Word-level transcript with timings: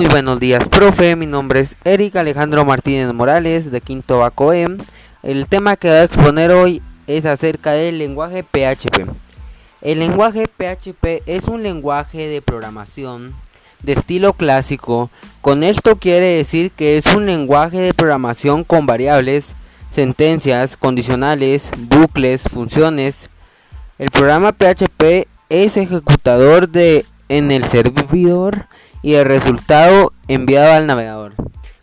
Muy 0.00 0.08
buenos 0.08 0.40
días, 0.40 0.66
profe. 0.66 1.14
Mi 1.14 1.26
nombre 1.26 1.60
es 1.60 1.76
Eric 1.84 2.16
Alejandro 2.16 2.64
Martínez 2.64 3.12
Morales 3.12 3.70
de 3.70 3.82
Quinto 3.82 4.20
Baco 4.20 4.54
E. 4.54 4.66
El 5.22 5.46
tema 5.46 5.76
que 5.76 5.88
voy 5.88 5.96
a 5.98 6.04
exponer 6.04 6.52
hoy 6.52 6.80
es 7.06 7.26
acerca 7.26 7.72
del 7.72 7.98
lenguaje 7.98 8.42
PHP. 8.42 9.04
El 9.82 9.98
lenguaje 9.98 10.46
PHP 10.48 11.22
es 11.26 11.48
un 11.48 11.62
lenguaje 11.62 12.28
de 12.28 12.40
programación 12.40 13.34
de 13.82 13.92
estilo 13.92 14.32
clásico. 14.32 15.10
Con 15.42 15.62
esto 15.62 15.96
quiere 15.96 16.28
decir 16.28 16.70
que 16.70 16.96
es 16.96 17.04
un 17.14 17.26
lenguaje 17.26 17.80
de 17.82 17.92
programación 17.92 18.64
con 18.64 18.86
variables, 18.86 19.54
sentencias, 19.90 20.78
condicionales, 20.78 21.72
bucles, 21.76 22.44
funciones. 22.44 23.28
El 23.98 24.10
programa 24.10 24.52
PHP 24.52 25.28
es 25.50 25.76
ejecutador 25.76 26.70
de 26.70 27.04
en 27.28 27.50
el 27.50 27.64
servidor 27.66 28.66
y 29.02 29.14
el 29.14 29.24
resultado 29.24 30.12
enviado 30.28 30.72
al 30.72 30.86
navegador. 30.86 31.34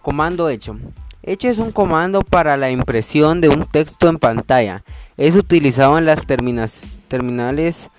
Comando 0.00 0.48
hecho. 0.48 0.76
Hecho 1.22 1.48
es 1.48 1.58
un 1.58 1.70
comando 1.70 2.22
para 2.22 2.56
la 2.56 2.70
impresión 2.70 3.40
de 3.40 3.48
un 3.48 3.66
texto 3.66 4.08
en 4.08 4.18
pantalla. 4.18 4.82
Es 5.16 5.36
utilizado 5.36 5.98
en 5.98 6.06
las 6.06 6.26
terminales 6.26 7.90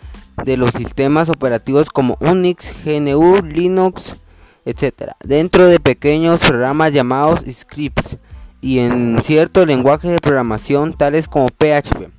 de 0.43 0.57
los 0.57 0.71
sistemas 0.71 1.29
operativos 1.29 1.89
como 1.89 2.17
Unix, 2.19 2.73
GNU, 2.83 3.41
Linux, 3.43 4.17
etc. 4.65 5.11
Dentro 5.23 5.67
de 5.67 5.79
pequeños 5.79 6.39
programas 6.41 6.91
llamados 6.91 7.41
scripts 7.49 8.17
y 8.61 8.79
en 8.79 9.21
cierto 9.23 9.65
lenguaje 9.65 10.09
de 10.09 10.19
programación 10.19 10.93
tales 10.93 11.27
como 11.27 11.47
PHP. 11.47 12.09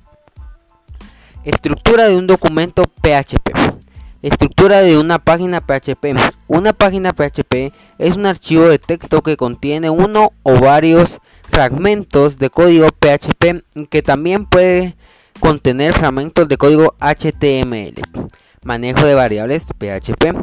Estructura 1.43 2.07
de 2.07 2.15
un 2.15 2.25
documento 2.25 2.83
PHP. 2.83 3.84
Estructura 4.25 4.81
de 4.81 4.97
una 4.97 5.19
página 5.19 5.61
PHP. 5.61 6.17
Una 6.47 6.73
página 6.73 7.13
PHP 7.13 7.71
es 7.99 8.17
un 8.17 8.25
archivo 8.25 8.63
de 8.67 8.79
texto 8.79 9.21
que 9.21 9.37
contiene 9.37 9.91
uno 9.91 10.31
o 10.41 10.59
varios 10.59 11.19
fragmentos 11.51 12.39
de 12.39 12.49
código 12.49 12.87
PHP 12.87 13.87
que 13.87 14.01
también 14.01 14.47
puede 14.47 14.95
contener 15.39 15.93
fragmentos 15.93 16.47
de 16.47 16.57
código 16.57 16.95
HTML. 16.99 18.01
Manejo 18.63 19.05
de 19.05 19.13
variables 19.13 19.65
PHP. 19.65 20.35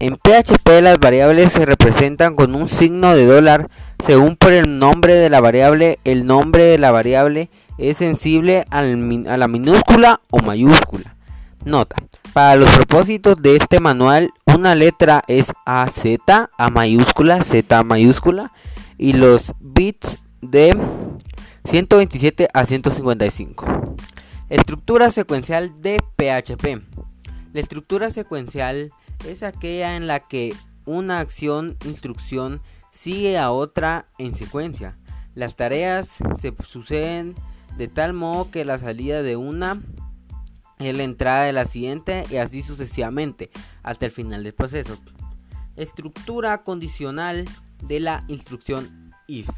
En 0.00 0.16
PHP 0.16 0.80
las 0.80 0.98
variables 0.98 1.52
se 1.52 1.66
representan 1.66 2.36
con 2.36 2.54
un 2.54 2.70
signo 2.70 3.14
de 3.14 3.26
dólar 3.26 3.68
según 3.98 4.34
por 4.36 4.54
el 4.54 4.78
nombre 4.78 5.12
de 5.12 5.28
la 5.28 5.42
variable. 5.42 5.98
El 6.04 6.24
nombre 6.24 6.62
de 6.62 6.78
la 6.78 6.90
variable 6.90 7.50
es 7.76 7.98
sensible 7.98 8.64
a 8.70 8.80
la 8.80 9.46
minúscula 9.46 10.22
o 10.30 10.38
mayúscula. 10.38 11.16
Nota. 11.66 11.96
Para 12.32 12.56
los 12.56 12.70
propósitos 12.70 13.40
de 13.42 13.56
este 13.56 13.80
manual, 13.80 14.30
una 14.44 14.74
letra 14.74 15.22
es 15.28 15.48
AZ, 15.64 16.04
A 16.58 16.70
mayúscula, 16.70 17.42
Z 17.42 17.82
mayúscula, 17.82 18.52
y 18.96 19.14
los 19.14 19.54
bits 19.60 20.20
de 20.40 20.76
127 21.64 22.48
a 22.52 22.66
155. 22.66 23.96
Estructura 24.50 25.10
secuencial 25.10 25.80
de 25.80 25.98
PHP. 26.16 26.82
La 27.52 27.60
estructura 27.60 28.10
secuencial 28.10 28.92
es 29.26 29.42
aquella 29.42 29.96
en 29.96 30.06
la 30.06 30.20
que 30.20 30.54
una 30.84 31.20
acción, 31.20 31.76
instrucción, 31.84 32.60
sigue 32.90 33.38
a 33.38 33.50
otra 33.50 34.06
en 34.18 34.34
secuencia. 34.34 34.96
Las 35.34 35.56
tareas 35.56 36.18
se 36.40 36.54
suceden 36.64 37.34
de 37.76 37.88
tal 37.88 38.12
modo 38.12 38.50
que 38.50 38.64
la 38.64 38.78
salida 38.78 39.22
de 39.22 39.36
una 39.36 39.82
es 40.78 40.96
la 40.96 41.02
entrada 41.02 41.44
de 41.44 41.52
la 41.52 41.64
siguiente 41.64 42.24
y 42.30 42.36
así 42.36 42.62
sucesivamente 42.62 43.50
hasta 43.82 44.06
el 44.06 44.12
final 44.12 44.44
del 44.44 44.54
proceso. 44.54 44.98
Estructura 45.76 46.62
condicional 46.62 47.44
de 47.82 48.00
la 48.00 48.24
instrucción 48.28 49.14
if. 49.26 49.48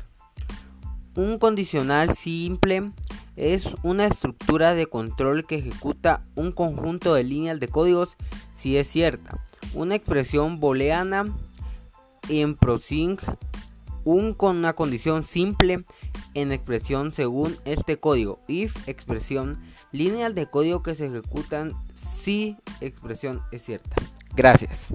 Un 1.14 1.38
condicional 1.38 2.14
simple 2.14 2.92
es 3.36 3.68
una 3.82 4.06
estructura 4.06 4.74
de 4.74 4.86
control 4.86 5.46
que 5.46 5.56
ejecuta 5.56 6.22
un 6.34 6.52
conjunto 6.52 7.14
de 7.14 7.24
líneas 7.24 7.58
de 7.58 7.68
códigos 7.68 8.16
si 8.54 8.76
es 8.76 8.88
cierta. 8.88 9.42
Una 9.74 9.94
expresión 9.94 10.60
booleana 10.60 11.34
en 12.28 12.54
prosing 12.54 13.18
un 14.04 14.34
con 14.34 14.56
una 14.56 14.74
condición 14.74 15.24
simple 15.24 15.84
en 16.34 16.52
expresión 16.52 17.12
según 17.12 17.56
este 17.64 17.98
código. 17.98 18.40
If 18.48 18.88
expresión 18.88 19.60
líneas 19.92 20.34
de 20.34 20.46
código 20.46 20.82
que 20.82 20.94
se 20.94 21.06
ejecutan 21.06 21.72
si 21.94 22.56
expresión 22.80 23.42
es 23.52 23.62
cierta. 23.64 23.96
Gracias. 24.34 24.94